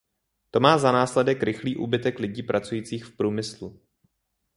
To 0.51 0.59
má 0.59 0.77
za 0.77 0.91
následek 0.91 1.43
rychlý 1.43 1.77
úbytek 1.77 2.19
lidí 2.19 2.43
pracujících 2.43 3.05
v 3.05 3.15
průmyslu. 3.17 3.79